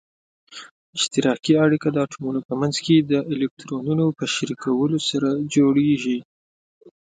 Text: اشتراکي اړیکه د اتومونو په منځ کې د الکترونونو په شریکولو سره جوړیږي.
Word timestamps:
اشتراکي 0.97 1.53
اړیکه 1.65 1.87
د 1.91 1.97
اتومونو 2.05 2.39
په 2.47 2.53
منځ 2.61 2.75
کې 2.85 2.95
د 3.11 3.13
الکترونونو 3.33 4.05
په 4.17 4.23
شریکولو 4.33 4.97
سره 5.09 5.29
جوړیږي. 5.55 6.19